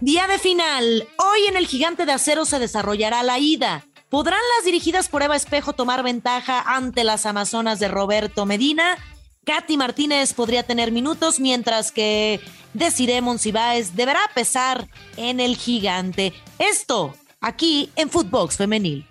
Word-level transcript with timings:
Día 0.00 0.26
de 0.26 0.38
final. 0.38 1.08
Hoy 1.18 1.46
en 1.48 1.56
el 1.56 1.66
Gigante 1.66 2.06
de 2.06 2.12
Acero 2.12 2.44
se 2.44 2.58
desarrollará 2.58 3.22
la 3.22 3.38
ida. 3.38 3.84
¿Podrán 4.08 4.40
las 4.56 4.64
dirigidas 4.64 5.08
por 5.08 5.22
Eva 5.22 5.36
Espejo 5.36 5.72
tomar 5.72 6.02
ventaja 6.02 6.60
ante 6.60 7.04
las 7.04 7.24
Amazonas 7.24 7.78
de 7.78 7.88
Roberto 7.88 8.44
Medina? 8.46 8.98
Katy 9.44 9.76
Martínez 9.76 10.34
podría 10.34 10.62
tener 10.62 10.92
minutos, 10.92 11.40
mientras 11.40 11.90
que 11.90 12.40
Desiree 12.74 13.20
Monsiváis 13.20 13.96
deberá 13.96 14.20
pesar 14.34 14.88
en 15.16 15.40
el 15.40 15.56
gigante. 15.56 16.32
Esto 16.58 17.14
aquí 17.40 17.90
en 17.96 18.10
Footbox 18.10 18.56
Femenil. 18.56 19.06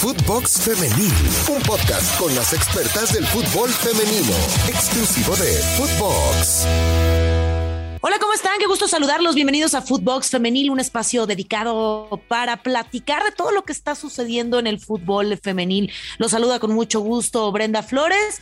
Footbox 0.00 0.60
Femenil, 0.60 1.12
un 1.48 1.62
podcast 1.62 2.18
con 2.18 2.34
las 2.34 2.52
expertas 2.52 3.12
del 3.12 3.26
fútbol 3.26 3.68
femenino, 3.68 4.32
exclusivo 4.68 5.34
de 5.36 5.52
Footbox. 5.76 7.37
Hola, 8.00 8.20
¿cómo 8.20 8.32
están? 8.32 8.60
Qué 8.60 8.66
gusto 8.66 8.86
saludarlos. 8.86 9.34
Bienvenidos 9.34 9.74
a 9.74 9.82
Footbox 9.82 10.30
Femenil, 10.30 10.70
un 10.70 10.78
espacio 10.78 11.26
dedicado 11.26 12.20
para 12.28 12.62
platicar 12.62 13.24
de 13.24 13.32
todo 13.32 13.50
lo 13.50 13.64
que 13.64 13.72
está 13.72 13.96
sucediendo 13.96 14.60
en 14.60 14.68
el 14.68 14.78
fútbol 14.78 15.36
femenil. 15.42 15.90
Los 16.16 16.30
saluda 16.30 16.60
con 16.60 16.72
mucho 16.72 17.00
gusto 17.00 17.50
Brenda 17.50 17.82
Flores 17.82 18.40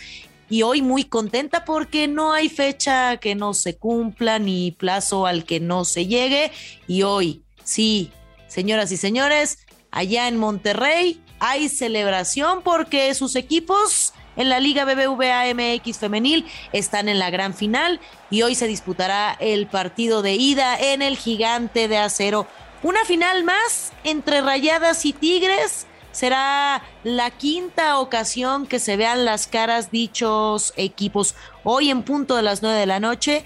y 0.50 0.60
hoy 0.60 0.82
muy 0.82 1.04
contenta 1.04 1.64
porque 1.64 2.06
no 2.06 2.34
hay 2.34 2.50
fecha 2.50 3.16
que 3.16 3.34
no 3.34 3.54
se 3.54 3.78
cumpla 3.78 4.38
ni 4.38 4.72
plazo 4.72 5.24
al 5.24 5.46
que 5.46 5.59
no 5.59 5.86
se 5.86 6.06
llegue. 6.06 6.52
Y 6.86 7.04
hoy, 7.04 7.42
sí, 7.64 8.12
señoras 8.48 8.92
y 8.92 8.98
señores, 8.98 9.60
allá 9.90 10.28
en 10.28 10.36
Monterrey 10.36 11.18
hay 11.38 11.70
celebración 11.70 12.60
porque 12.62 13.14
sus 13.14 13.36
equipos 13.36 14.12
en 14.36 14.48
la 14.48 14.60
Liga 14.60 14.84
BBVA 14.84 15.52
MX 15.54 15.98
femenil 15.98 16.46
están 16.72 17.08
en 17.08 17.18
la 17.18 17.30
gran 17.30 17.54
final 17.54 18.00
y 18.30 18.42
hoy 18.42 18.54
se 18.54 18.66
disputará 18.66 19.36
el 19.40 19.66
partido 19.66 20.22
de 20.22 20.34
ida 20.34 20.78
en 20.78 21.02
el 21.02 21.16
Gigante 21.16 21.88
de 21.88 21.98
Acero. 21.98 22.46
Una 22.82 23.04
final 23.04 23.45
más 23.45 23.92
entre 24.04 24.40
Rayadas 24.42 25.04
y 25.04 25.12
Tigres. 25.12 25.87
Será 26.12 26.82
la 27.04 27.30
quinta 27.30 27.98
ocasión 27.98 28.66
que 28.66 28.79
se 28.79 28.96
vean 28.96 29.24
las 29.26 29.46
caras 29.46 29.90
dichos 29.90 30.73
equipos. 30.76 31.34
Hoy 31.62 31.90
en 31.90 32.02
punto 32.02 32.37
de 32.37 32.42
las 32.42 32.62
nueve 32.62 32.79
de 32.79 32.87
la 32.87 33.01
noche, 33.01 33.45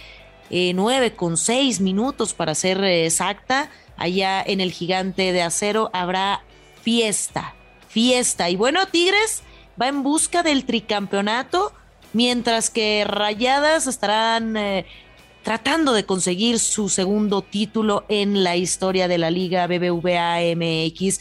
eh, 0.51 1.13
con 1.17 1.37
seis 1.37 1.81
minutos 1.81 2.33
para 2.33 2.55
ser 2.55 2.85
exacta, 2.85 3.71
allá 3.97 4.43
en 4.43 4.61
el 4.61 4.73
Gigante 4.73 5.33
de 5.33 5.43
Acero 5.43 5.91
habrá 5.93 6.45
fiesta, 6.83 7.55
fiesta. 7.89 8.51
Y 8.51 8.57
bueno, 8.57 8.87
Tigres 8.87 9.43
va 9.81 9.89
en 9.89 10.03
busca 10.03 10.43
del 10.43 10.65
tricampeonato, 10.65 11.73
mientras 12.13 12.71
que 12.71 13.05
Rayadas 13.07 13.87
estarán 13.87 14.57
eh, 14.57 14.87
tratando 15.43 15.93
de 15.93 16.05
conseguir 16.05 16.59
su 16.59 16.89
segundo 16.89 17.43
título 17.43 18.05
en 18.09 18.45
la 18.45 18.57
historia 18.57 19.09
de 19.09 19.19
la 19.19 19.31
Liga 19.31 19.67
BBVA 19.67 20.41
MX. 20.55 21.21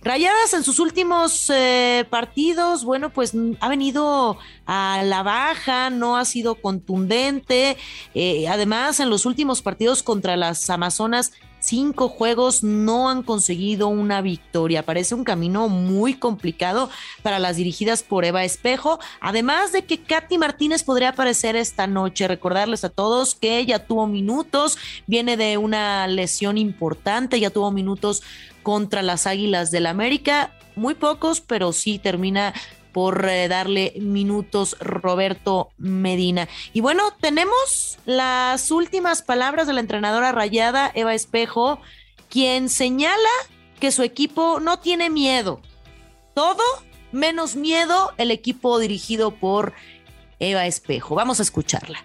Rayadas 0.00 0.54
en 0.54 0.62
sus 0.62 0.78
últimos 0.78 1.50
eh, 1.50 2.06
partidos, 2.08 2.84
bueno, 2.84 3.10
pues 3.10 3.32
ha 3.58 3.68
venido 3.68 4.38
a 4.64 5.02
la 5.04 5.24
baja, 5.24 5.90
no 5.90 6.16
ha 6.16 6.24
sido 6.24 6.54
contundente. 6.54 7.76
Eh, 8.14 8.46
además, 8.48 9.00
en 9.00 9.10
los 9.10 9.26
últimos 9.26 9.60
partidos 9.60 10.04
contra 10.04 10.36
las 10.36 10.70
Amazonas 10.70 11.32
cinco 11.68 12.08
juegos 12.08 12.62
no 12.62 13.10
han 13.10 13.22
conseguido 13.22 13.88
una 13.88 14.22
victoria. 14.22 14.82
Parece 14.82 15.14
un 15.14 15.24
camino 15.24 15.68
muy 15.68 16.14
complicado 16.14 16.88
para 17.22 17.38
las 17.38 17.56
dirigidas 17.56 18.02
por 18.02 18.24
Eva 18.24 18.42
Espejo. 18.44 18.98
Además 19.20 19.72
de 19.72 19.84
que 19.84 20.00
Katy 20.00 20.38
Martínez 20.38 20.82
podría 20.82 21.10
aparecer 21.10 21.56
esta 21.56 21.86
noche. 21.86 22.26
Recordarles 22.26 22.84
a 22.84 22.88
todos 22.88 23.34
que 23.34 23.58
ella 23.58 23.86
tuvo 23.86 24.06
minutos, 24.06 24.78
viene 25.06 25.36
de 25.36 25.58
una 25.58 26.06
lesión 26.06 26.56
importante, 26.56 27.38
ya 27.38 27.50
tuvo 27.50 27.70
minutos 27.70 28.22
contra 28.62 29.02
las 29.02 29.26
Águilas 29.26 29.70
del 29.70 29.86
América. 29.86 30.52
Muy 30.74 30.94
pocos, 30.94 31.40
pero 31.40 31.72
sí 31.72 31.98
termina 31.98 32.54
por 32.92 33.28
eh, 33.28 33.48
darle 33.48 33.94
minutos 34.00 34.76
Roberto 34.80 35.70
Medina. 35.78 36.48
Y 36.72 36.80
bueno, 36.80 37.04
tenemos 37.20 37.98
las 38.06 38.70
últimas 38.70 39.22
palabras 39.22 39.66
de 39.66 39.72
la 39.72 39.80
entrenadora 39.80 40.32
rayada 40.32 40.90
Eva 40.94 41.14
Espejo, 41.14 41.80
quien 42.28 42.68
señala 42.68 43.28
que 43.80 43.92
su 43.92 44.02
equipo 44.02 44.60
no 44.60 44.78
tiene 44.78 45.10
miedo. 45.10 45.60
Todo 46.34 46.62
menos 47.12 47.56
miedo 47.56 48.12
el 48.18 48.30
equipo 48.30 48.78
dirigido 48.78 49.32
por 49.32 49.72
Eva 50.38 50.66
Espejo. 50.66 51.14
Vamos 51.14 51.40
a 51.40 51.42
escucharla. 51.42 52.04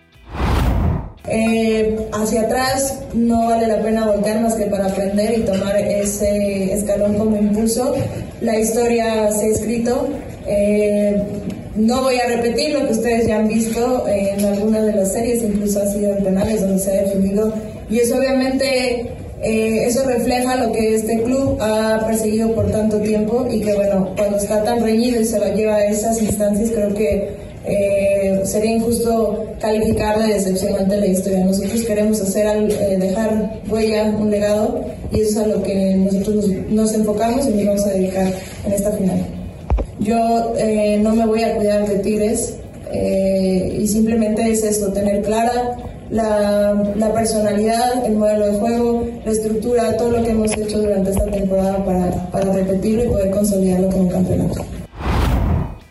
Eh, 1.25 2.09
hacia 2.11 2.41
atrás 2.41 2.99
no 3.13 3.47
vale 3.47 3.67
la 3.67 3.81
pena 3.81 4.05
voltear 4.05 4.41
más 4.41 4.55
que 4.55 4.65
para 4.65 4.87
aprender 4.87 5.39
y 5.39 5.43
tomar 5.43 5.77
ese 5.77 6.73
escalón 6.73 7.17
como 7.17 7.37
impulso. 7.37 7.95
La 8.41 8.59
historia 8.59 9.31
se 9.31 9.45
ha 9.45 9.49
escrito, 9.49 10.09
eh, 10.47 11.21
no 11.75 12.03
voy 12.03 12.15
a 12.19 12.27
repetir 12.27 12.73
lo 12.73 12.85
que 12.85 12.93
ustedes 12.93 13.27
ya 13.27 13.39
han 13.39 13.47
visto 13.47 14.05
en 14.07 14.45
algunas 14.45 14.85
de 14.85 14.93
las 14.93 15.13
series, 15.13 15.43
incluso 15.43 15.81
ha 15.81 15.87
sido 15.87 16.15
en 16.15 16.23
penales 16.23 16.61
donde 16.61 16.79
se 16.79 16.91
ha 16.91 17.03
defendido. 17.03 17.53
Y 17.89 17.99
eso 17.99 18.17
obviamente, 18.17 19.07
eh, 19.41 19.85
eso 19.85 20.03
refleja 20.05 20.55
lo 20.55 20.71
que 20.71 20.95
este 20.95 21.21
club 21.23 21.57
ha 21.61 22.05
perseguido 22.05 22.53
por 22.53 22.71
tanto 22.71 22.99
tiempo 22.99 23.47
y 23.49 23.61
que 23.61 23.73
bueno, 23.73 24.13
cuando 24.15 24.37
está 24.37 24.63
tan 24.63 24.83
reñido 24.83 25.21
y 25.21 25.25
se 25.25 25.39
lo 25.39 25.53
lleva 25.53 25.75
a 25.75 25.85
esas 25.85 26.21
instancias, 26.21 26.71
creo 26.71 26.93
que 26.93 27.29
eh, 27.65 28.41
sería 28.43 28.71
injusto 28.73 29.45
calificar 29.59 30.19
de 30.19 30.33
decepcionante 30.33 30.97
la 30.97 31.07
historia. 31.07 31.45
Nosotros 31.45 31.81
queremos 31.83 32.21
hacer, 32.21 32.67
dejar 32.99 33.61
huella, 33.69 34.13
un 34.19 34.29
legado, 34.29 34.85
y 35.11 35.21
eso 35.21 35.29
es 35.29 35.37
a 35.37 35.47
lo 35.47 35.63
que 35.63 35.95
nosotros 35.95 36.35
nos, 36.35 36.69
nos 36.69 36.93
enfocamos 36.93 37.47
y 37.47 37.51
nos 37.51 37.65
vamos 37.65 37.85
a 37.85 37.89
dedicar 37.91 38.33
en 38.65 38.71
esta 38.73 38.91
final. 38.91 39.42
Yo 40.03 40.53
eh, 40.57 40.99
no 41.01 41.15
me 41.15 41.25
voy 41.25 41.43
a 41.43 41.55
cuidar 41.55 41.87
de 41.87 41.99
Tigres 41.99 42.57
eh, 42.91 43.79
y 43.81 43.87
simplemente 43.87 44.51
es 44.51 44.63
esto, 44.63 44.91
tener 44.91 45.23
clara 45.23 45.77
la, 46.09 47.11
personalidad, 47.13 48.05
el 48.05 48.17
modelo 48.17 48.47
de 48.47 48.59
juego, 48.59 49.07
la 49.25 49.31
estructura, 49.31 49.95
todo 49.95 50.11
lo 50.11 50.23
que 50.23 50.31
hemos 50.31 50.51
hecho 50.57 50.79
durante 50.79 51.11
esta 51.11 51.25
temporada 51.25 51.85
para, 51.85 52.31
para 52.31 52.51
repetirlo 52.51 53.05
y 53.05 53.07
poder 53.07 53.31
consolidarlo 53.31 53.89
como 53.89 54.09
campeonato. 54.09 54.65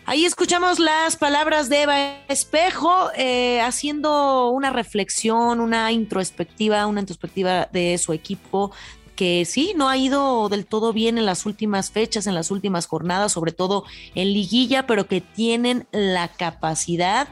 Ahí 0.05 0.25
escuchamos 0.25 0.77
las 0.77 1.17
palabras 1.17 1.69
de 1.69 1.81
Eva 1.81 1.95
Espejo 2.27 3.09
eh, 3.17 3.61
haciendo 3.61 4.51
una 4.51 4.69
reflexión, 4.69 5.59
una 5.59 5.91
introspectiva, 5.91 6.85
una 6.85 6.99
introspectiva 6.99 7.67
de 7.71 7.97
su 7.97 8.13
equipo, 8.13 8.71
que 9.15 9.45
sí, 9.45 9.73
no 9.75 9.89
ha 9.89 9.97
ido 9.97 10.49
del 10.49 10.65
todo 10.65 10.93
bien 10.93 11.17
en 11.17 11.25
las 11.25 11.45
últimas 11.45 11.91
fechas, 11.91 12.27
en 12.27 12.35
las 12.35 12.51
últimas 12.51 12.87
jornadas, 12.87 13.31
sobre 13.31 13.51
todo 13.51 13.85
en 14.15 14.33
liguilla, 14.33 14.87
pero 14.87 15.07
que 15.07 15.21
tienen 15.21 15.87
la 15.91 16.27
capacidad 16.27 17.27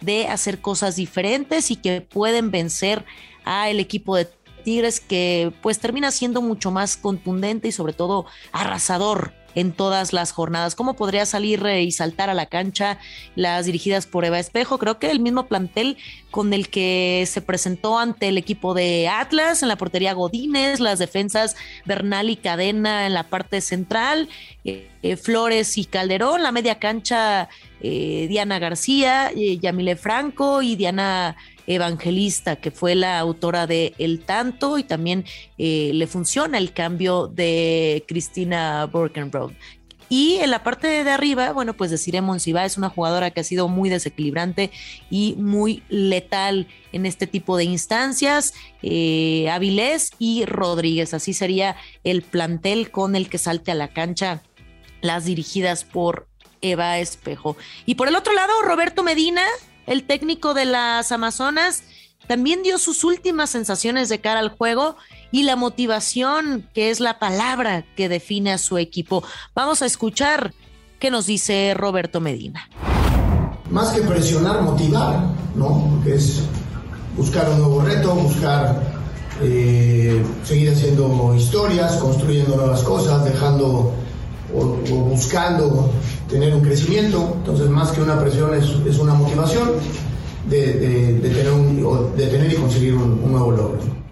de 0.00 0.28
hacer 0.28 0.60
cosas 0.60 0.96
diferentes 0.96 1.70
y 1.70 1.76
que 1.76 2.00
pueden 2.00 2.50
vencer 2.50 3.04
a 3.44 3.70
el 3.70 3.80
equipo 3.80 4.16
de 4.16 4.28
Tigres 4.64 5.00
que 5.00 5.52
pues 5.62 5.78
termina 5.78 6.10
siendo 6.10 6.40
mucho 6.40 6.70
más 6.70 6.96
contundente 6.96 7.68
y 7.68 7.72
sobre 7.72 7.92
todo 7.92 8.26
arrasador 8.52 9.34
en 9.54 9.72
todas 9.72 10.12
las 10.12 10.32
jornadas. 10.32 10.74
¿Cómo 10.74 10.94
podría 10.94 11.26
salir 11.26 11.64
y 11.66 11.92
saltar 11.92 12.30
a 12.30 12.34
la 12.34 12.46
cancha 12.46 12.98
las 13.34 13.66
dirigidas 13.66 14.06
por 14.06 14.24
Eva 14.24 14.38
Espejo? 14.38 14.78
Creo 14.78 14.98
que 14.98 15.10
el 15.10 15.20
mismo 15.20 15.46
plantel 15.46 15.96
con 16.30 16.52
el 16.52 16.68
que 16.68 17.24
se 17.28 17.40
presentó 17.40 17.98
ante 17.98 18.28
el 18.28 18.38
equipo 18.38 18.74
de 18.74 19.08
Atlas, 19.08 19.62
en 19.62 19.68
la 19.68 19.76
portería 19.76 20.14
Godínez, 20.14 20.80
las 20.80 20.98
defensas 20.98 21.56
Bernal 21.84 22.30
y 22.30 22.36
Cadena 22.36 23.06
en 23.06 23.14
la 23.14 23.24
parte 23.24 23.60
central, 23.60 24.28
eh, 24.64 24.90
eh, 25.04 25.18
Flores 25.18 25.76
y 25.76 25.84
Calderón, 25.84 26.42
la 26.42 26.50
media 26.50 26.78
cancha 26.78 27.50
eh, 27.82 28.24
Diana 28.26 28.58
García, 28.58 29.30
Yamile 29.34 29.96
Franco 29.96 30.62
y 30.62 30.76
Diana 30.76 31.36
Evangelista, 31.66 32.56
que 32.56 32.70
fue 32.70 32.94
la 32.94 33.18
autora 33.18 33.66
de 33.66 33.92
El 33.98 34.20
Tanto, 34.20 34.78
y 34.78 34.82
también 34.82 35.26
eh, 35.58 35.90
le 35.92 36.06
funciona 36.06 36.56
el 36.56 36.72
cambio 36.72 37.26
de 37.26 38.02
Cristina 38.08 38.86
Borkenbrough. 38.86 39.52
Y 40.08 40.36
en 40.36 40.50
la 40.50 40.62
parte 40.62 41.04
de 41.04 41.10
arriba, 41.10 41.52
bueno, 41.52 41.74
pues 41.74 41.90
decir 41.90 42.20
Monsiva 42.22 42.64
es 42.64 42.78
una 42.78 42.88
jugadora 42.88 43.30
que 43.30 43.40
ha 43.40 43.44
sido 43.44 43.68
muy 43.68 43.90
desequilibrante 43.90 44.70
y 45.10 45.34
muy 45.36 45.82
letal 45.90 46.66
en 46.92 47.04
este 47.04 47.26
tipo 47.26 47.58
de 47.58 47.64
instancias. 47.64 48.54
Eh, 48.82 49.50
y 50.18 50.44
Rodríguez, 50.46 51.12
así 51.12 51.34
sería 51.34 51.76
el 52.04 52.22
plantel 52.22 52.90
con 52.90 53.16
el 53.16 53.28
que 53.28 53.38
salte 53.38 53.70
a 53.70 53.74
la 53.74 53.88
cancha 53.88 54.42
las 55.04 55.26
dirigidas 55.26 55.84
por 55.84 56.26
Eva 56.62 56.98
Espejo. 56.98 57.56
Y 57.84 57.94
por 57.94 58.08
el 58.08 58.16
otro 58.16 58.32
lado, 58.32 58.52
Roberto 58.62 59.02
Medina, 59.02 59.42
el 59.86 60.04
técnico 60.04 60.54
de 60.54 60.64
las 60.64 61.12
Amazonas 61.12 61.84
también 62.26 62.62
dio 62.62 62.78
sus 62.78 63.04
últimas 63.04 63.50
sensaciones 63.50 64.08
de 64.08 64.20
cara 64.20 64.40
al 64.40 64.48
juego 64.48 64.96
y 65.30 65.42
la 65.42 65.56
motivación, 65.56 66.68
que 66.72 66.90
es 66.90 67.00
la 67.00 67.18
palabra 67.18 67.84
que 67.96 68.08
define 68.08 68.52
a 68.52 68.58
su 68.58 68.78
equipo. 68.78 69.22
Vamos 69.54 69.82
a 69.82 69.86
escuchar 69.86 70.54
qué 70.98 71.10
nos 71.10 71.26
dice 71.26 71.74
Roberto 71.74 72.20
Medina. 72.20 72.70
Más 73.68 73.92
que 73.92 74.00
presionar, 74.00 74.62
motivar, 74.62 75.20
¿no? 75.54 76.02
Es 76.06 76.44
buscar 77.14 77.50
un 77.50 77.58
nuevo 77.58 77.82
reto, 77.82 78.14
buscar 78.14 78.80
eh, 79.42 80.24
seguir 80.44 80.70
haciendo 80.70 81.34
historias, 81.36 81.96
construyendo 81.96 82.56
nuevas 82.56 82.82
cosas, 82.82 83.22
dejando 83.24 83.92
o, 84.54 84.76
buscando 85.08 85.90
tener 86.28 86.54
un 86.54 86.62
crecimiento. 86.62 87.34
Entonces, 87.38 87.68
más 87.68 87.92
que 87.92 88.02
una 88.02 88.18
presión, 88.18 88.54
es, 88.54 88.98
una 88.98 89.14
motivación 89.14 89.72
de, 90.48 90.72
tener 91.22 91.46
de 92.16 92.26
tener 92.26 92.52
y 92.52 92.56
conseguir 92.56 92.94
un 92.94 93.30
nuevo 93.30 93.50
logro. 93.50 94.04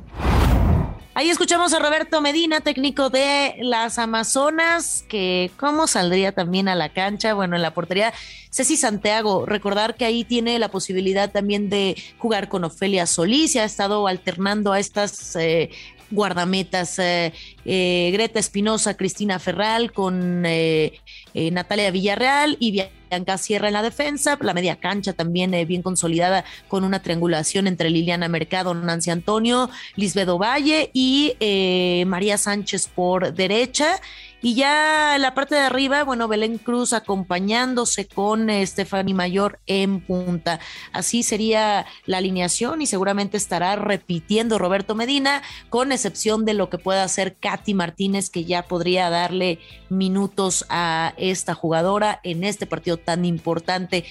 Ahí 1.14 1.28
escuchamos 1.28 1.74
a 1.74 1.78
Roberto 1.78 2.22
Medina, 2.22 2.62
técnico 2.62 3.10
de 3.10 3.56
las 3.60 3.98
Amazonas, 3.98 5.04
que 5.08 5.50
cómo 5.58 5.86
saldría 5.86 6.32
también 6.32 6.68
a 6.68 6.74
la 6.74 6.88
cancha, 6.88 7.34
bueno, 7.34 7.54
en 7.54 7.60
la 7.60 7.74
portería. 7.74 8.14
Ceci 8.50 8.78
Santiago, 8.78 9.44
recordar 9.44 9.94
que 9.94 10.06
ahí 10.06 10.24
tiene 10.24 10.58
la 10.58 10.70
posibilidad 10.70 11.30
también 11.30 11.68
de 11.68 11.96
jugar 12.16 12.48
con 12.48 12.64
Ofelia 12.64 13.06
Solís, 13.06 13.54
y 13.54 13.58
ha 13.58 13.64
estado 13.64 14.06
alternando 14.06 14.72
a 14.72 14.80
estas 14.80 15.36
eh, 15.36 15.70
guardametas, 16.12 16.98
eh, 16.98 17.32
eh, 17.64 18.10
Greta 18.12 18.38
Espinosa, 18.38 18.96
Cristina 18.96 19.38
Ferral, 19.38 19.92
con 19.92 20.42
Natalia 20.42 21.90
Villarreal 21.90 22.56
y 22.60 22.70
Bianca 23.10 23.38
Sierra 23.38 23.68
en 23.68 23.74
la 23.74 23.82
defensa, 23.82 24.38
la 24.40 24.54
media 24.54 24.76
cancha 24.76 25.12
también 25.12 25.50
bien 25.66 25.82
consolidada 25.82 26.44
con 26.68 26.84
una 26.84 27.02
triangulación 27.02 27.66
entre 27.66 27.90
Liliana 27.90 28.28
Mercado, 28.28 28.74
Nancy 28.74 29.10
Antonio, 29.10 29.70
Lisbedo 29.96 30.38
Valle 30.38 30.90
y 30.92 31.34
María 32.06 32.38
Sánchez 32.38 32.88
por 32.88 33.34
derecha 33.34 34.00
y 34.42 34.54
ya 34.54 35.14
en 35.14 35.22
la 35.22 35.34
parte 35.34 35.54
de 35.54 35.60
arriba, 35.60 36.02
bueno, 36.02 36.26
Belén 36.26 36.58
Cruz 36.58 36.92
acompañándose 36.92 38.08
con 38.08 38.48
Stephanie 38.66 39.14
Mayor 39.14 39.60
en 39.66 40.00
punta. 40.00 40.58
Así 40.92 41.22
sería 41.22 41.86
la 42.06 42.18
alineación 42.18 42.82
y 42.82 42.86
seguramente 42.86 43.36
estará 43.36 43.76
repitiendo 43.76 44.58
Roberto 44.58 44.96
Medina, 44.96 45.42
con 45.70 45.92
excepción 45.92 46.44
de 46.44 46.54
lo 46.54 46.70
que 46.70 46.78
pueda 46.78 47.04
hacer 47.04 47.36
Katy 47.36 47.74
Martínez, 47.74 48.30
que 48.30 48.44
ya 48.44 48.64
podría 48.64 49.10
darle 49.10 49.60
minutos 49.88 50.66
a 50.68 51.14
esta 51.18 51.54
jugadora 51.54 52.20
en 52.24 52.42
este 52.42 52.66
partido 52.66 52.96
tan 52.96 53.24
importante. 53.24 54.04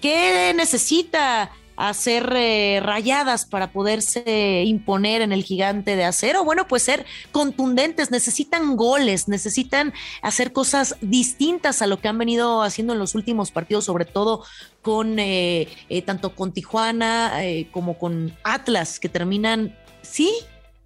¿Qué 0.00 0.52
necesita? 0.56 1.52
Hacer 1.76 2.32
eh, 2.34 2.80
rayadas 2.82 3.44
para 3.44 3.70
poderse 3.70 4.64
imponer 4.66 5.22
en 5.22 5.32
el 5.32 5.44
gigante 5.44 5.94
de 5.94 6.04
acero. 6.04 6.44
Bueno, 6.44 6.66
pues 6.66 6.82
ser 6.82 7.04
contundentes, 7.32 8.10
necesitan 8.10 8.76
goles, 8.76 9.28
necesitan 9.28 9.92
hacer 10.22 10.52
cosas 10.52 10.96
distintas 11.02 11.82
a 11.82 11.86
lo 11.86 12.00
que 12.00 12.08
han 12.08 12.18
venido 12.18 12.62
haciendo 12.62 12.94
en 12.94 12.98
los 12.98 13.14
últimos 13.14 13.50
partidos, 13.50 13.84
sobre 13.84 14.06
todo 14.06 14.42
con 14.80 15.18
eh, 15.18 15.68
eh, 15.88 16.02
tanto 16.02 16.34
con 16.34 16.52
Tijuana 16.52 17.32
como 17.72 17.98
con 17.98 18.34
Atlas, 18.44 18.98
que 18.98 19.08
terminan, 19.08 19.76
sí, 20.02 20.32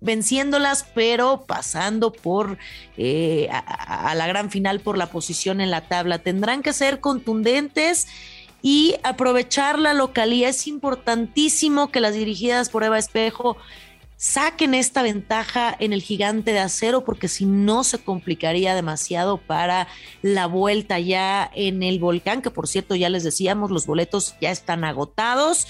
venciéndolas, 0.01 0.87
pero 0.95 1.45
pasando 1.47 2.11
por 2.13 2.59
a, 3.51 4.15
la 4.15 4.27
gran 4.27 4.51
final 4.51 4.81
por 4.81 4.99
la 4.99 5.07
posición 5.07 5.61
en 5.61 5.71
la 5.71 5.83
tabla. 5.83 6.19
Tendrán 6.19 6.63
que 6.63 6.73
ser 6.73 7.01
contundentes 7.01 8.09
y 8.63 8.97
aprovechar 9.03 9.79
la 9.79 9.95
localía. 9.95 10.49
Es 10.49 10.67
importantísimo 10.67 11.91
que 11.91 12.01
las 12.01 12.15
dirigidas 12.15 12.69
por 12.69 12.85
Eva 12.85 12.99
Espejo 12.99 13.57
saquen 14.17 14.75
esta 14.75 15.03
ventaja 15.03 15.75
en 15.79 15.95
el 15.95 16.03
gigante 16.03 16.53
de 16.53 16.59
acero 16.59 17.05
porque 17.05 17.27
si 17.27 17.47
no 17.47 17.85
se 17.85 17.97
complicaría 17.97 18.75
demasiado 18.75 19.39
para 19.39 19.89
la 20.21 20.45
vuelta 20.45 20.99
ya 20.99 21.51
en 21.55 21.83
el 21.83 21.99
volcán, 21.99 22.43
que 22.43 22.51
por 22.51 22.69
cierto 22.69 22.95
ya 22.95 23.09
les 23.09 23.25
decíamos, 23.25 23.71
los 23.71 23.87
boletos 23.87 24.35
ya 24.39 24.51
están 24.51 24.85
agotados, 24.85 25.69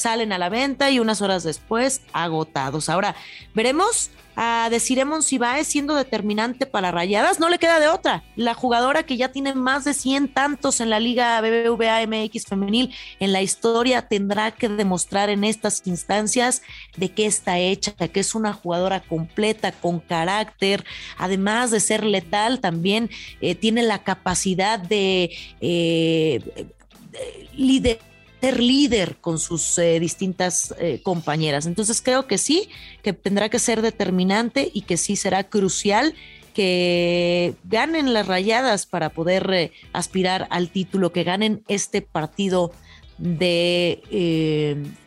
salen 0.00 0.32
a 0.32 0.38
la 0.38 0.48
venta 0.48 0.90
y 0.90 0.98
unas 0.98 1.22
horas 1.22 1.42
después 1.42 2.02
agotados. 2.12 2.88
Ahora, 2.88 3.14
veremos 3.54 4.10
a 4.42 4.68
Desiree 4.70 5.04
Monsiváis 5.04 5.66
siendo 5.66 5.94
determinante 5.94 6.64
para 6.64 6.90
Rayadas, 6.90 7.40
no 7.40 7.48
le 7.50 7.58
queda 7.58 7.78
de 7.78 7.88
otra. 7.88 8.24
La 8.36 8.54
jugadora 8.54 9.02
que 9.02 9.18
ya 9.18 9.32
tiene 9.32 9.54
más 9.54 9.84
de 9.84 9.92
100 9.92 10.32
tantos 10.32 10.80
en 10.80 10.88
la 10.88 10.98
Liga 10.98 11.40
BBVA 11.40 12.06
MX 12.06 12.46
femenil 12.46 12.94
en 13.18 13.32
la 13.34 13.42
historia 13.42 14.08
tendrá 14.08 14.50
que 14.52 14.70
demostrar 14.70 15.28
en 15.28 15.44
estas 15.44 15.82
instancias 15.84 16.62
de 16.96 17.10
qué 17.10 17.26
está 17.26 17.58
hecha, 17.58 17.92
que 17.92 18.20
es 18.20 18.34
una 18.34 18.54
jugadora 18.54 19.00
completa, 19.00 19.72
con 19.72 20.00
carácter, 20.00 20.84
además 21.18 21.70
de 21.70 21.80
ser 21.80 22.04
letal, 22.04 22.60
también 22.60 23.10
eh, 23.40 23.54
tiene 23.54 23.82
la 23.82 24.02
capacidad 24.02 24.78
de... 24.78 25.36
Eh, 25.60 26.70
liderar 27.54 28.09
ser 28.40 28.60
líder 28.60 29.16
con 29.20 29.38
sus 29.38 29.78
eh, 29.78 30.00
distintas 30.00 30.74
eh, 30.78 31.00
compañeras. 31.02 31.66
Entonces 31.66 32.00
creo 32.00 32.26
que 32.26 32.38
sí, 32.38 32.68
que 33.02 33.12
tendrá 33.12 33.48
que 33.48 33.58
ser 33.58 33.82
determinante 33.82 34.70
y 34.72 34.82
que 34.82 34.96
sí 34.96 35.16
será 35.16 35.44
crucial 35.44 36.14
que 36.54 37.54
ganen 37.64 38.12
las 38.12 38.26
rayadas 38.26 38.86
para 38.86 39.10
poder 39.10 39.50
eh, 39.52 39.72
aspirar 39.92 40.48
al 40.50 40.70
título, 40.70 41.12
que 41.12 41.22
ganen 41.22 41.62
este 41.68 42.02
partido 42.02 42.72
de, 43.18 44.02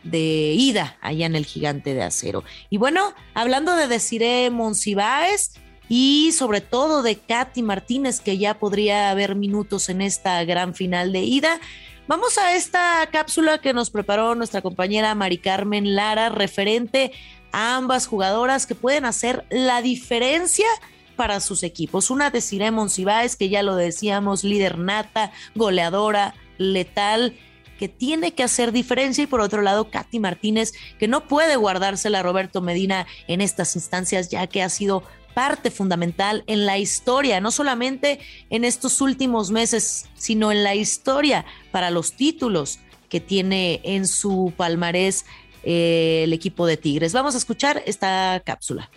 de 0.03 0.53
ida 0.55 0.97
allá 1.01 1.25
en 1.25 1.35
el 1.35 1.45
gigante 1.45 1.95
de 1.95 2.03
acero. 2.03 2.43
Y 2.69 2.77
bueno, 2.77 3.13
hablando 3.33 3.75
de 3.75 3.87
Desiree 3.87 4.51
Monsiváis, 4.51 5.53
y 5.89 6.31
sobre 6.31 6.61
todo 6.61 7.03
de 7.03 7.17
Katy 7.17 7.61
Martínez, 7.61 8.19
que 8.19 8.37
ya 8.37 8.57
podría 8.57 9.11
haber 9.11 9.35
minutos 9.35 9.89
en 9.89 10.01
esta 10.01 10.43
gran 10.43 10.73
final 10.73 11.11
de 11.11 11.21
ida. 11.21 11.59
Vamos 12.05 12.37
a 12.37 12.53
esta 12.57 13.07
cápsula 13.13 13.59
que 13.59 13.73
nos 13.73 13.89
preparó 13.89 14.35
nuestra 14.35 14.61
compañera 14.61 15.15
Mari 15.15 15.37
Carmen 15.37 15.95
Lara, 15.95 16.27
referente 16.27 17.13
a 17.53 17.77
ambas 17.77 18.07
jugadoras 18.07 18.65
que 18.65 18.75
pueden 18.75 19.05
hacer 19.05 19.45
la 19.49 19.81
diferencia 19.81 20.67
para 21.15 21.39
sus 21.39 21.63
equipos. 21.63 22.09
Una 22.09 22.29
de 22.29 22.41
Ciremon 22.41 22.89
Cibáez, 22.89 23.37
que 23.37 23.47
ya 23.47 23.63
lo 23.63 23.77
decíamos, 23.77 24.43
líder 24.43 24.79
nata, 24.79 25.31
goleadora, 25.55 26.35
letal, 26.57 27.37
que 27.79 27.87
tiene 27.87 28.33
que 28.33 28.43
hacer 28.43 28.73
diferencia. 28.73 29.23
Y 29.23 29.27
por 29.27 29.39
otro 29.39 29.61
lado, 29.61 29.89
Katy 29.89 30.19
Martínez, 30.19 30.73
que 30.99 31.07
no 31.07 31.25
puede 31.29 31.55
guardársela 31.55 32.19
a 32.19 32.23
Roberto 32.23 32.59
Medina 32.59 33.07
en 33.29 33.39
estas 33.39 33.77
instancias, 33.77 34.27
ya 34.29 34.45
que 34.47 34.61
ha 34.61 34.67
sido 34.67 35.03
parte 35.33 35.71
fundamental 35.71 36.43
en 36.47 36.65
la 36.65 36.77
historia, 36.77 37.39
no 37.41 37.51
solamente 37.51 38.19
en 38.49 38.63
estos 38.63 39.01
últimos 39.01 39.51
meses, 39.51 40.05
sino 40.15 40.51
en 40.51 40.63
la 40.63 40.75
historia 40.75 41.45
para 41.71 41.91
los 41.91 42.13
títulos 42.13 42.79
que 43.09 43.19
tiene 43.19 43.81
en 43.83 44.07
su 44.07 44.53
palmarés 44.57 45.25
eh, 45.63 46.21
el 46.23 46.33
equipo 46.33 46.65
de 46.65 46.77
Tigres. 46.77 47.13
Vamos 47.13 47.35
a 47.35 47.37
escuchar 47.37 47.83
esta 47.85 48.41
cápsula. 48.45 48.89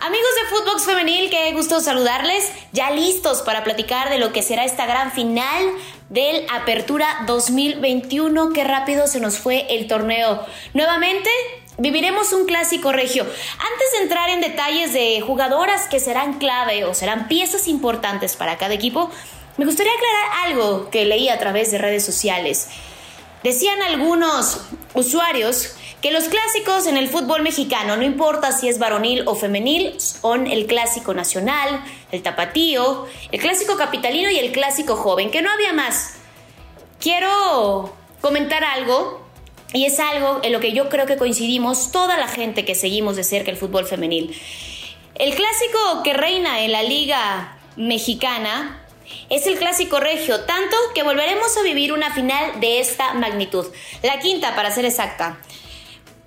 Amigos 0.00 0.30
de 0.36 0.48
Footbox 0.50 0.84
Femenil, 0.84 1.28
qué 1.28 1.52
gusto 1.54 1.80
saludarles. 1.80 2.52
Ya 2.72 2.90
listos 2.92 3.42
para 3.42 3.64
platicar 3.64 4.10
de 4.10 4.18
lo 4.18 4.32
que 4.32 4.42
será 4.42 4.64
esta 4.64 4.86
gran 4.86 5.10
final 5.10 5.72
del 6.08 6.46
Apertura 6.52 7.24
2021. 7.26 8.50
Qué 8.52 8.62
rápido 8.62 9.08
se 9.08 9.18
nos 9.18 9.38
fue 9.38 9.66
el 9.70 9.88
torneo. 9.88 10.46
Nuevamente 10.72 11.28
Viviremos 11.80 12.32
un 12.32 12.44
clásico 12.44 12.90
regio. 12.90 13.22
Antes 13.22 13.92
de 13.92 13.98
entrar 14.02 14.30
en 14.30 14.40
detalles 14.40 14.92
de 14.92 15.20
jugadoras 15.20 15.86
que 15.86 16.00
serán 16.00 16.40
clave 16.40 16.84
o 16.84 16.92
serán 16.92 17.28
piezas 17.28 17.68
importantes 17.68 18.34
para 18.34 18.58
cada 18.58 18.74
equipo, 18.74 19.12
me 19.58 19.64
gustaría 19.64 19.92
aclarar 19.92 20.48
algo 20.48 20.90
que 20.90 21.04
leí 21.04 21.28
a 21.28 21.38
través 21.38 21.70
de 21.70 21.78
redes 21.78 22.04
sociales. 22.04 22.68
Decían 23.44 23.80
algunos 23.82 24.62
usuarios 24.94 25.76
que 26.02 26.10
los 26.10 26.24
clásicos 26.24 26.88
en 26.88 26.96
el 26.96 27.08
fútbol 27.08 27.42
mexicano, 27.42 27.96
no 27.96 28.02
importa 28.02 28.50
si 28.50 28.68
es 28.68 28.80
varonil 28.80 29.22
o 29.28 29.36
femenil, 29.36 30.00
son 30.00 30.48
el 30.48 30.66
clásico 30.66 31.14
nacional, 31.14 31.84
el 32.10 32.24
tapatío, 32.24 33.06
el 33.30 33.40
clásico 33.40 33.76
capitalino 33.76 34.32
y 34.32 34.38
el 34.40 34.50
clásico 34.50 34.96
joven, 34.96 35.30
que 35.30 35.42
no 35.42 35.50
había 35.52 35.72
más. 35.72 36.14
Quiero 36.98 37.94
comentar 38.20 38.64
algo 38.64 39.17
y 39.72 39.84
es 39.84 40.00
algo 40.00 40.40
en 40.42 40.52
lo 40.52 40.60
que 40.60 40.72
yo 40.72 40.88
creo 40.88 41.06
que 41.06 41.16
coincidimos 41.16 41.92
toda 41.92 42.16
la 42.16 42.28
gente 42.28 42.64
que 42.64 42.74
seguimos 42.74 43.16
de 43.16 43.24
cerca 43.24 43.50
el 43.50 43.56
fútbol 43.56 43.84
femenil. 43.86 44.38
El 45.14 45.34
clásico 45.34 46.02
que 46.04 46.14
reina 46.14 46.60
en 46.60 46.72
la 46.72 46.82
liga 46.82 47.58
mexicana 47.76 48.82
es 49.30 49.46
el 49.46 49.58
clásico 49.58 50.00
regio, 50.00 50.44
tanto 50.44 50.76
que 50.94 51.02
volveremos 51.02 51.56
a 51.56 51.62
vivir 51.62 51.92
una 51.92 52.12
final 52.12 52.60
de 52.60 52.80
esta 52.80 53.14
magnitud, 53.14 53.66
la 54.02 54.20
quinta 54.20 54.54
para 54.54 54.70
ser 54.70 54.84
exacta, 54.84 55.38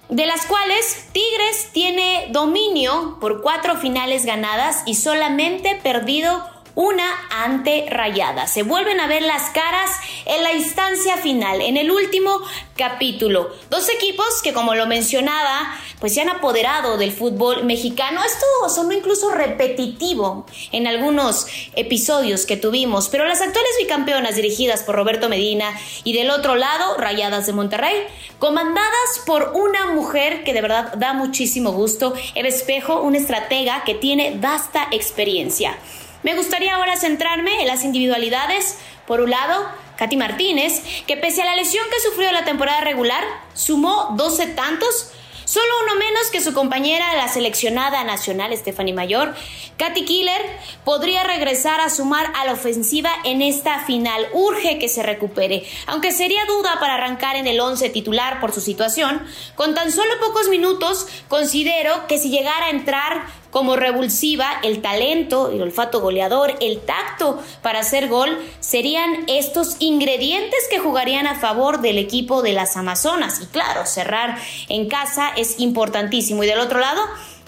de 0.10 0.26
las 0.26 0.46
cuales 0.46 1.08
Tigres 1.14 1.70
tiene 1.72 2.28
dominio 2.32 3.18
por 3.22 3.42
cuatro 3.42 3.78
finales 3.78 4.26
ganadas 4.26 4.84
y 4.86 4.96
solamente 4.96 5.80
perdido 5.82 6.44
una 6.76 7.06
ante 7.30 7.86
Rayada. 7.90 8.48
Se 8.48 8.64
vuelven 8.64 9.00
a 9.00 9.08
ver 9.08 9.22
las 9.22 9.50
caras 9.50 9.90
en 10.26 10.44
la 10.44 10.54
instancia 10.54 11.18
final, 11.18 11.62
en 11.62 11.78
el 11.78 11.92
último 11.92 12.42
capítulo. 12.76 13.52
Dos 13.70 13.90
equipos 13.90 14.42
que, 14.44 14.54
como 14.54 14.76
lo 14.76 14.88
mencionaba, 14.88 15.76
pues 16.00 16.14
se 16.14 16.22
han 16.22 16.30
apoderado 16.30 16.98
del 16.98 17.12
fútbol 17.12 17.64
mexicano. 17.64 18.22
Esto 18.24 18.46
sonó 18.74 18.92
incluso 18.92 19.30
repetitivo 19.30 20.46
en 20.72 20.88
algunos 20.88 21.48
episodios 21.76 22.46
que 22.46 22.58
tuvimos, 22.58 23.10
pero 23.10 23.26
las 23.26 23.42
actuales 23.42 23.72
bicampeonas 23.80 24.36
dirigidas 24.36 24.84
por 24.84 24.96
Roberto 24.96 25.30
Medina 25.30 25.78
y 26.04 26.14
del 26.14 26.32
otro 26.32 26.56
lado, 26.56 26.98
Rayadas 26.98 27.46
de 27.46 27.54
Monterrey, 27.54 27.96
comandadas 28.40 29.22
por 29.26 29.52
una 29.56 29.92
mujer 29.92 30.44
que 30.44 30.54
de 30.54 30.62
verdad 30.62 30.94
da 30.96 31.14
muchísimo 31.14 31.72
gusto, 31.72 32.14
Eva 32.36 32.48
Espejo, 32.48 33.02
una 33.02 33.18
estratega 33.18 33.84
que 33.84 33.96
tiene 33.96 34.38
vasta 34.40 34.88
experiencia. 34.92 35.78
Me 36.24 36.36
gustaría 36.36 36.76
ahora 36.76 36.98
centrarme 36.98 37.62
en 37.62 37.68
las 37.68 37.84
individualidades. 37.84 38.78
Por 39.08 39.22
un 39.22 39.32
lado, 39.32 39.66
Katy 39.98 40.18
Martínez, 40.18 40.84
que 41.08 41.18
pese 41.18 41.42
a 41.42 41.46
la 41.46 41.56
lesión 41.56 41.86
que 41.92 42.00
sufrió 42.00 42.30
en 42.30 42.36
la 42.36 42.46
temporada 42.46 42.82
regular, 42.82 43.24
sumó 43.54 44.14
12 44.16 44.48
tantos, 44.48 45.12
solo 45.46 45.68
uno 45.84 45.96
menos 45.96 46.30
que 46.32 46.42
su 46.42 46.54
compañera, 46.54 47.16
la 47.16 47.28
seleccionada 47.28 48.04
nacional 48.04 48.56
Stephanie 48.56 48.94
Mayor. 48.94 49.36
Katy 49.78 50.06
Killer 50.06 50.42
podría 50.86 51.24
regresar 51.24 51.82
a 51.82 51.90
sumar 51.90 52.32
a 52.36 52.46
la 52.46 52.54
ofensiva 52.54 53.12
en 53.26 53.42
esta 53.42 53.80
final. 53.86 54.28
Urge 54.34 54.78
que 54.78 54.90
se 54.90 55.02
recupere, 55.02 55.66
aunque 55.88 56.12
sería 56.12 56.46
duda 56.46 56.80
para 56.80 56.96
arrancar 56.96 57.36
en 57.36 57.48
el 57.48 57.60
11 57.60 57.90
titular 57.90 58.40
por 58.40 58.52
su 58.52 58.62
situación. 58.62 59.22
Con 59.56 59.74
tan 59.74 59.92
solo 59.92 60.12
pocos 60.20 60.50
minutos, 60.50 61.08
considero 61.28 62.08
que 62.08 62.20
si 62.20 62.30
llegara 62.30 62.68
a 62.68 62.70
entrar 62.70 63.41
como 63.52 63.76
revulsiva, 63.76 64.50
el 64.64 64.82
talento, 64.82 65.52
el 65.52 65.62
olfato 65.62 66.02
goleador, 66.02 66.56
el 66.62 66.80
tacto 66.80 67.40
para 67.62 67.80
hacer 67.80 68.08
gol, 68.08 68.38
serían 68.60 69.26
estos 69.28 69.76
ingredientes 69.80 70.60
que 70.70 70.80
jugarían 70.80 71.28
a 71.28 71.36
favor 71.36 71.82
del 71.82 71.98
equipo 71.98 72.42
de 72.42 72.54
las 72.54 72.78
Amazonas. 72.78 73.42
Y 73.42 73.46
claro, 73.48 73.86
cerrar 73.86 74.38
en 74.70 74.88
casa 74.88 75.30
es 75.36 75.60
importantísimo. 75.60 76.44
Y 76.44 76.48
del 76.48 76.60
otro 76.60 76.80
lado, 76.80 77.02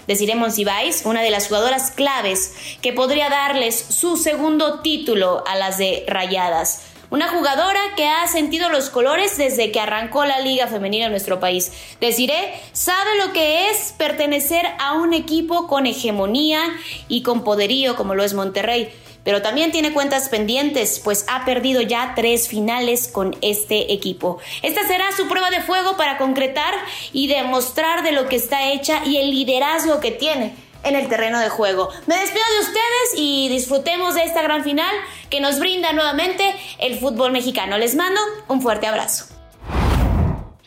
Desiree 0.06 0.36
Monsiváis, 0.36 1.02
una 1.06 1.22
de 1.22 1.30
las 1.30 1.48
jugadoras 1.48 1.90
claves 1.90 2.54
que 2.82 2.92
podría 2.92 3.30
darles 3.30 3.74
su 3.74 4.16
segundo 4.16 4.80
título 4.80 5.42
a 5.46 5.56
las 5.56 5.78
de 5.78 6.04
Rayadas. 6.06 6.93
Una 7.14 7.28
jugadora 7.28 7.78
que 7.96 8.08
ha 8.08 8.26
sentido 8.26 8.70
los 8.70 8.90
colores 8.90 9.36
desde 9.36 9.70
que 9.70 9.78
arrancó 9.78 10.24
la 10.24 10.40
liga 10.40 10.66
femenina 10.66 11.04
en 11.04 11.12
nuestro 11.12 11.38
país. 11.38 11.70
Deciré, 12.00 12.60
sabe 12.72 13.10
lo 13.24 13.32
que 13.32 13.70
es 13.70 13.94
pertenecer 13.96 14.66
a 14.80 14.94
un 14.94 15.14
equipo 15.14 15.68
con 15.68 15.86
hegemonía 15.86 16.60
y 17.06 17.22
con 17.22 17.44
poderío 17.44 17.94
como 17.94 18.16
lo 18.16 18.24
es 18.24 18.34
Monterrey. 18.34 18.92
Pero 19.22 19.42
también 19.42 19.70
tiene 19.70 19.92
cuentas 19.92 20.28
pendientes, 20.28 21.00
pues 21.04 21.24
ha 21.28 21.44
perdido 21.44 21.82
ya 21.82 22.14
tres 22.16 22.48
finales 22.48 23.06
con 23.06 23.36
este 23.42 23.92
equipo. 23.92 24.40
Esta 24.62 24.84
será 24.84 25.12
su 25.16 25.28
prueba 25.28 25.50
de 25.50 25.60
fuego 25.60 25.96
para 25.96 26.18
concretar 26.18 26.74
y 27.12 27.28
demostrar 27.28 28.02
de 28.02 28.10
lo 28.10 28.28
que 28.28 28.34
está 28.34 28.72
hecha 28.72 29.04
y 29.04 29.18
el 29.18 29.30
liderazgo 29.30 30.00
que 30.00 30.10
tiene 30.10 30.63
en 30.84 30.96
el 30.96 31.08
terreno 31.08 31.40
de 31.40 31.48
juego. 31.48 31.90
Me 32.06 32.16
despido 32.16 32.44
de 32.54 32.60
ustedes 32.60 33.14
y 33.16 33.48
disfrutemos 33.48 34.14
de 34.14 34.24
esta 34.24 34.42
gran 34.42 34.62
final 34.64 34.94
que 35.30 35.40
nos 35.40 35.58
brinda 35.58 35.92
nuevamente 35.92 36.54
el 36.78 36.98
fútbol 36.98 37.32
mexicano. 37.32 37.78
Les 37.78 37.94
mando 37.94 38.20
un 38.48 38.62
fuerte 38.62 38.86
abrazo. 38.86 39.26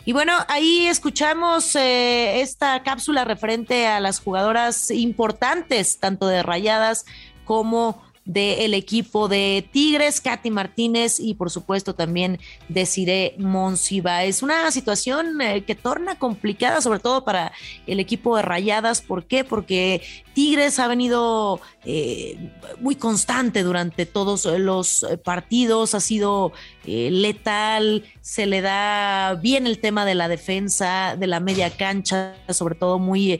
Y 0.05 0.13
bueno, 0.13 0.33
ahí 0.47 0.87
escuchamos 0.87 1.75
eh, 1.75 2.39
esta 2.39 2.81
cápsula 2.81 3.25
referente 3.25 3.87
a 3.87 3.99
las 3.99 4.21
jugadoras 4.21 4.89
importantes, 4.89 5.99
tanto 5.99 6.27
de 6.27 6.43
rayadas 6.43 7.05
como 7.43 8.01
del 8.27 8.73
equipo 8.73 9.29
de 9.29 9.67
Tigres, 9.71 10.19
Katy 10.19 10.51
Martínez 10.51 11.17
y 11.17 11.33
por 11.35 11.49
supuesto 11.49 11.95
también 11.95 12.39
Desiree 12.67 13.35
Monsiva. 13.37 14.25
Es 14.25 14.43
una 14.43 14.69
situación 14.69 15.39
eh, 15.39 15.63
que 15.63 15.75
torna 15.75 16.19
complicada, 16.19 16.81
sobre 16.81 16.99
todo 16.99 17.23
para 17.23 17.53
el 17.87 18.01
equipo 18.01 18.35
de 18.35 18.41
Rayadas. 18.41 19.01
¿Por 19.01 19.25
qué? 19.27 19.45
Porque 19.45 20.01
Tigres 20.33 20.77
ha 20.77 20.89
venido 20.89 21.61
eh, 21.85 22.37
muy 22.81 22.97
constante 22.97 23.63
durante 23.63 24.05
todos 24.05 24.43
los 24.45 25.05
partidos, 25.23 25.95
ha 25.95 26.01
sido 26.01 26.51
eh, 26.85 27.09
letal, 27.09 28.03
se 28.19 28.45
le 28.45 28.59
da 28.59 29.35
bien 29.35 29.65
el 29.67 29.79
tema 29.79 30.03
de 30.03 30.15
la 30.15 30.27
defensa, 30.27 31.15
de 31.17 31.27
la 31.27 31.39
media 31.39 31.69
cancha, 31.69 32.35
sobre 32.49 32.75
todo 32.75 32.99
muy 32.99 33.39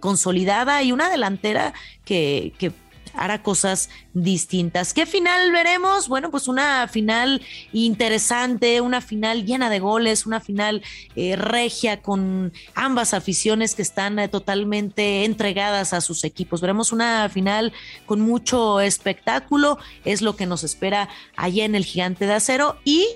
consolidada 0.00 0.82
y 0.82 0.92
una 0.92 1.08
delantera 1.08 1.72
que, 2.04 2.52
que 2.58 2.72
hará 3.14 3.42
cosas 3.42 3.90
distintas. 4.14 4.94
¿Qué 4.94 5.06
final 5.06 5.52
veremos? 5.52 6.08
Bueno, 6.08 6.30
pues 6.30 6.48
una 6.48 6.86
final 6.88 7.42
interesante, 7.72 8.80
una 8.80 9.00
final 9.00 9.44
llena 9.44 9.70
de 9.70 9.78
goles, 9.78 10.26
una 10.26 10.40
final 10.40 10.82
eh, 11.16 11.36
regia 11.36 12.02
con 12.02 12.52
ambas 12.74 13.14
aficiones 13.14 13.74
que 13.74 13.82
están 13.82 14.18
eh, 14.18 14.28
totalmente 14.28 15.24
entregadas 15.24 15.92
a 15.92 16.00
sus 16.00 16.24
equipos. 16.24 16.60
Veremos 16.60 16.92
una 16.92 17.28
final 17.28 17.72
con 18.06 18.20
mucho 18.20 18.80
espectáculo, 18.80 19.78
es 20.04 20.22
lo 20.22 20.36
que 20.36 20.46
nos 20.46 20.64
espera 20.64 21.08
allá 21.36 21.64
en 21.64 21.74
el 21.74 21.84
Gigante 21.84 22.26
de 22.26 22.34
Acero 22.34 22.78
y 22.84 23.06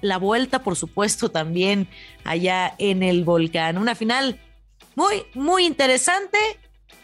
la 0.00 0.18
vuelta, 0.18 0.62
por 0.62 0.76
supuesto, 0.76 1.30
también 1.30 1.88
allá 2.24 2.74
en 2.78 3.02
el 3.02 3.24
volcán. 3.24 3.78
Una 3.78 3.94
final 3.94 4.40
muy, 4.94 5.24
muy 5.34 5.66
interesante 5.66 6.38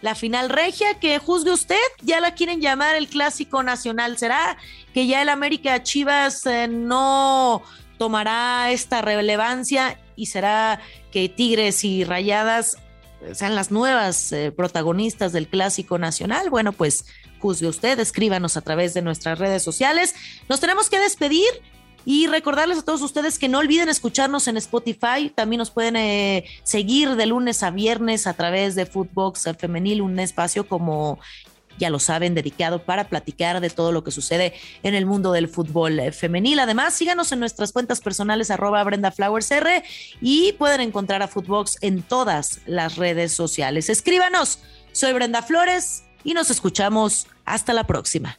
la 0.03 0.15
final 0.15 0.51
regia, 0.51 0.99
que 0.99 1.19
juzgue 1.19 1.53
usted, 1.53 1.77
ya 2.03 2.21
la 2.21 2.35
quieren 2.35 2.61
llamar 2.61 2.97
el 2.97 3.09
clásico 3.09 3.63
nacional. 3.63 4.19
¿Será 4.19 4.59
que 4.93 5.07
ya 5.07 5.23
el 5.23 5.29
América 5.29 5.83
Chivas 5.83 6.45
eh, 6.45 6.69
no 6.69 7.63
tomará 7.99 8.71
esta 8.73 9.01
relevancia 9.01 9.99
y 10.17 10.27
será 10.27 10.81
que 11.13 11.29
Tigres 11.29 11.85
y 11.85 12.05
Rayadas 12.05 12.77
sean 13.33 13.55
las 13.55 13.71
nuevas 13.71 14.33
eh, 14.33 14.51
protagonistas 14.51 15.33
del 15.33 15.47
clásico 15.47 15.99
nacional? 15.99 16.51
Bueno, 16.51 16.73
pues 16.73 17.07
juzgue 17.39 17.69
usted, 17.69 17.99
escríbanos 18.01 18.57
a 18.57 18.61
través 18.63 18.95
de 18.95 19.03
nuestras 19.03 19.39
redes 19.39 19.63
sociales. 19.63 20.15
Nos 20.49 20.61
tenemos 20.61 20.91
que 20.91 20.99
despedir. 20.99 21.49
Y 22.05 22.27
recordarles 22.27 22.79
a 22.79 22.83
todos 22.83 23.03
ustedes 23.03 23.39
que 23.39 23.49
no 23.49 23.59
olviden 23.59 23.89
escucharnos 23.89 24.49
en 24.49 24.57
Spotify. 24.57 25.31
También 25.35 25.59
nos 25.59 25.71
pueden 25.71 25.97
eh, 25.97 26.45
seguir 26.65 27.17
de 27.17 27.27
lunes 27.27 27.63
a 27.63 27.71
viernes 27.71 28.27
a 28.27 28.35
través 28.35 28.75
de 28.75 28.87
Footbox 28.87 29.49
Femenil, 29.59 30.03
un 30.03 30.19
espacio 30.19 30.67
como 30.67 31.19
ya 31.79 31.91
lo 31.91 31.99
saben, 31.99 32.35
dedicado 32.35 32.85
para 32.85 33.09
platicar 33.09 33.61
de 33.61 33.71
todo 33.71 33.93
lo 33.93 34.05
que 34.05 34.11
sucede 34.11 34.55
en 34.83 34.95
el 34.95 35.07
mundo 35.07 35.33
del 35.33 35.49
fútbol 35.49 35.99
eh, 35.99 36.13
femenil. 36.13 36.61
Además, 36.61 36.95
síganos 36.95 37.33
en 37.33 37.41
nuestras 37.41 37.73
cuentas 37.73 38.01
personales 38.01 38.51
arroba 38.51 38.83
Brenda 38.85 39.11
Flowers 39.11 39.51
R 39.51 39.83
y 40.21 40.53
pueden 40.53 40.81
encontrar 40.81 41.23
a 41.23 41.29
Footbox 41.29 41.79
en 41.81 42.03
todas 42.03 42.61
las 42.67 42.97
redes 42.97 43.33
sociales. 43.33 43.89
Escríbanos, 43.89 44.61
soy 44.93 45.13
Brenda 45.13 45.43
Flores 45.43 46.05
y 46.25 46.35
nos 46.35 46.51
escuchamos 46.51 47.27
hasta 47.45 47.73
la 47.73 47.85
próxima. 47.85 48.39